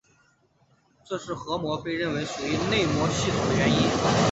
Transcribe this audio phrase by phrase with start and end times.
[1.05, 3.79] 这是核膜被认为属于内膜系统的原因。